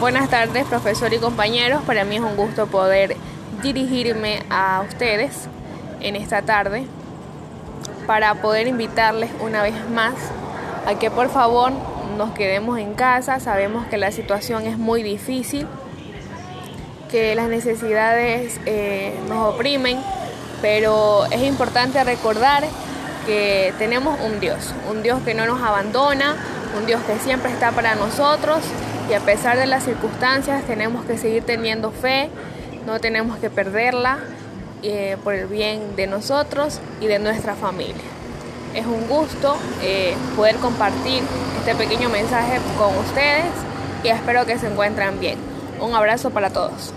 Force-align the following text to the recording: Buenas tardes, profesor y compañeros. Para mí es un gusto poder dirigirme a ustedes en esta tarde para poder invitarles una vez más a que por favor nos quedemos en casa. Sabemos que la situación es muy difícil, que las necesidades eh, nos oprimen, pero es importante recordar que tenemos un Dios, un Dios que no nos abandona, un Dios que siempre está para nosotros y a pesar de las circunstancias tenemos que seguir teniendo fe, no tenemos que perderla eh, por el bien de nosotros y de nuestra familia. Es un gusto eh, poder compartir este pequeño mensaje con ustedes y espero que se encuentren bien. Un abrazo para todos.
Buenas 0.00 0.28
tardes, 0.28 0.66
profesor 0.66 1.14
y 1.14 1.18
compañeros. 1.18 1.82
Para 1.84 2.04
mí 2.04 2.16
es 2.16 2.20
un 2.20 2.36
gusto 2.36 2.66
poder 2.66 3.16
dirigirme 3.62 4.42
a 4.50 4.82
ustedes 4.86 5.48
en 6.00 6.16
esta 6.16 6.42
tarde 6.42 6.84
para 8.06 8.34
poder 8.34 8.66
invitarles 8.66 9.30
una 9.40 9.62
vez 9.62 9.74
más 9.90 10.14
a 10.86 10.98
que 10.98 11.10
por 11.10 11.30
favor 11.30 11.72
nos 12.18 12.32
quedemos 12.32 12.78
en 12.78 12.94
casa. 12.94 13.38
Sabemos 13.38 13.86
que 13.86 13.96
la 13.96 14.10
situación 14.10 14.66
es 14.66 14.78
muy 14.78 15.02
difícil, 15.02 15.66
que 17.10 17.34
las 17.36 17.48
necesidades 17.48 18.60
eh, 18.66 19.14
nos 19.28 19.54
oprimen, 19.54 20.00
pero 20.60 21.24
es 21.26 21.42
importante 21.44 22.02
recordar 22.02 22.64
que 23.26 23.72
tenemos 23.78 24.18
un 24.20 24.40
Dios, 24.40 24.74
un 24.90 25.02
Dios 25.02 25.20
que 25.24 25.34
no 25.34 25.46
nos 25.46 25.62
abandona, 25.62 26.36
un 26.76 26.86
Dios 26.86 27.00
que 27.06 27.18
siempre 27.18 27.50
está 27.50 27.72
para 27.72 27.94
nosotros 27.94 28.60
y 29.08 29.14
a 29.14 29.20
pesar 29.20 29.56
de 29.56 29.66
las 29.66 29.84
circunstancias 29.84 30.64
tenemos 30.64 31.04
que 31.04 31.18
seguir 31.18 31.44
teniendo 31.44 31.90
fe, 31.90 32.30
no 32.86 33.00
tenemos 33.00 33.38
que 33.38 33.50
perderla 33.50 34.18
eh, 34.82 35.16
por 35.22 35.34
el 35.34 35.46
bien 35.46 35.96
de 35.96 36.06
nosotros 36.06 36.80
y 37.00 37.06
de 37.06 37.18
nuestra 37.18 37.54
familia. 37.54 37.94
Es 38.74 38.86
un 38.86 39.06
gusto 39.08 39.56
eh, 39.82 40.14
poder 40.36 40.56
compartir 40.56 41.22
este 41.58 41.74
pequeño 41.74 42.08
mensaje 42.08 42.58
con 42.76 42.96
ustedes 42.98 43.44
y 44.02 44.08
espero 44.08 44.44
que 44.46 44.58
se 44.58 44.66
encuentren 44.66 45.20
bien. 45.20 45.38
Un 45.80 45.94
abrazo 45.94 46.30
para 46.30 46.50
todos. 46.50 46.92